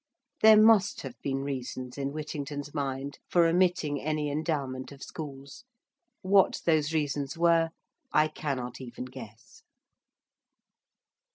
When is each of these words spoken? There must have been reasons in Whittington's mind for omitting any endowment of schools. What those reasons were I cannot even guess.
There 0.41 0.59
must 0.59 1.01
have 1.01 1.13
been 1.21 1.43
reasons 1.43 1.95
in 1.95 2.09
Whittington's 2.11 2.73
mind 2.73 3.19
for 3.29 3.45
omitting 3.45 4.01
any 4.01 4.31
endowment 4.31 4.91
of 4.91 5.03
schools. 5.03 5.63
What 6.23 6.59
those 6.65 6.91
reasons 6.91 7.37
were 7.37 7.69
I 8.11 8.27
cannot 8.27 8.81
even 8.81 9.05
guess. 9.05 9.61